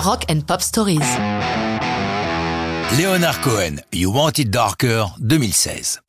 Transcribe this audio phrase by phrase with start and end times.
[0.00, 1.00] Rock and Pop Stories.
[2.98, 6.00] Leonard Cohen, You Want It Darker, 2016.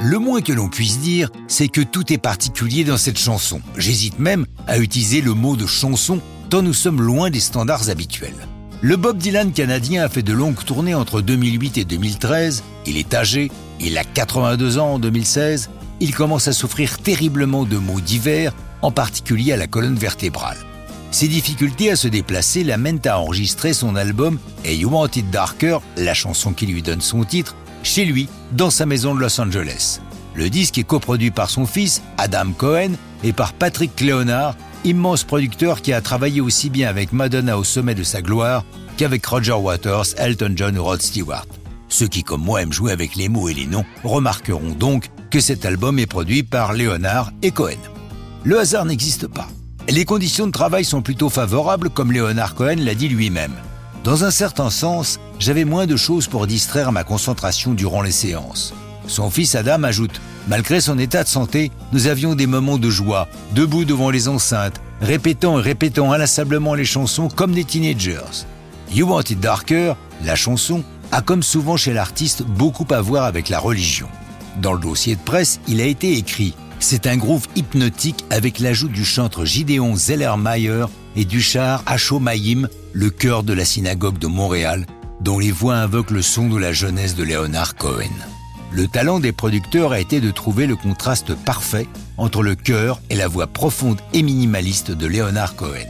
[0.00, 3.62] Le moins que l'on puisse dire, c'est que tout est particulier dans cette chanson.
[3.76, 6.20] J'hésite même à utiliser le mot de chanson,
[6.50, 8.46] tant nous sommes loin des standards habituels.
[8.80, 12.62] Le Bob Dylan canadien a fait de longues tournées entre 2008 et 2013.
[12.86, 13.50] Il est âgé,
[13.80, 15.68] il a 82 ans en 2016.
[15.98, 20.58] Il commence à souffrir terriblement de maux divers, en particulier à la colonne vertébrale.
[21.10, 25.78] Ses difficultés à se déplacer l'amènent à enregistrer son album et You Want It Darker,
[25.96, 30.00] la chanson qui lui donne son titre, chez lui, dans sa maison de Los Angeles.
[30.34, 32.92] Le disque est coproduit par son fils, Adam Cohen,
[33.24, 37.94] et par Patrick Leonard, immense producteur qui a travaillé aussi bien avec Madonna au sommet
[37.94, 38.64] de sa gloire
[38.96, 41.46] qu'avec Roger Waters, Elton John ou Rod Stewart.
[41.88, 45.40] Ceux qui, comme moi, aiment jouer avec les mots et les noms, remarqueront donc que
[45.40, 47.78] cet album est produit par Leonard et Cohen.
[48.44, 49.48] Le hasard n'existe pas.
[49.88, 53.54] Les conditions de travail sont plutôt favorables, comme Leonard Cohen l'a dit lui-même.
[54.04, 58.72] Dans un certain sens, j'avais moins de choses pour distraire ma concentration durant les séances.
[59.06, 63.28] Son fils Adam ajoute Malgré son état de santé, nous avions des moments de joie,
[63.54, 68.44] debout devant les enceintes, répétant et répétant inlassablement les chansons comme des teenagers.
[68.92, 69.94] You Want It Darker,
[70.24, 70.82] la chanson,
[71.12, 74.08] a comme souvent chez l'artiste beaucoup à voir avec la religion.
[74.60, 78.88] Dans le dossier de presse, il a été écrit C'est un groove hypnotique avec l'ajout
[78.88, 81.84] du chantre Gideon Zellermeyer et du char
[82.20, 84.86] Maïm, le chœur de la synagogue de Montréal,
[85.20, 88.10] dont les voix invoquent le son de la jeunesse de Leonard Cohen.
[88.72, 91.86] Le talent des producteurs a été de trouver le contraste parfait
[92.16, 95.88] entre le chœur et la voix profonde et minimaliste de Leonard Cohen.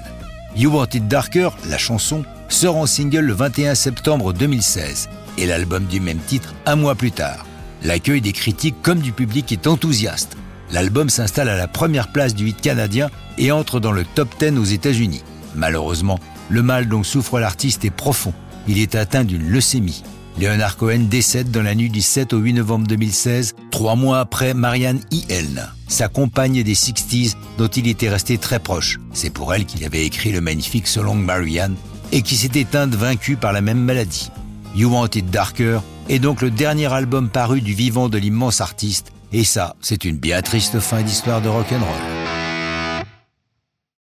[0.56, 5.84] You Want It Darker, la chanson, sort en single le 21 septembre 2016 et l'album
[5.84, 7.46] du même titre un mois plus tard.
[7.84, 10.36] L'accueil des critiques comme du public est enthousiaste.
[10.72, 14.58] L'album s'installe à la première place du hit canadien et entre dans le top 10
[14.58, 15.22] aux États-Unis.
[15.56, 18.32] Malheureusement, le mal dont souffre l'artiste est profond.
[18.68, 20.04] Il est atteint d'une leucémie.
[20.38, 24.54] Leonard Cohen décède dans la nuit du 7 au 8 novembre 2016, trois mois après
[24.54, 25.44] Marianne E.
[25.88, 29.00] sa compagne des 60s dont il était resté très proche.
[29.12, 31.74] C'est pour elle qu'il avait écrit le magnifique So Long Marianne
[32.12, 34.30] et qui s'est éteinte vaincue par la même maladie.
[34.76, 39.12] You Want It Darker est donc le dernier album paru du vivant de l'immense artiste
[39.32, 42.19] et ça, c'est une bien triste fin d'histoire de rock'n'roll.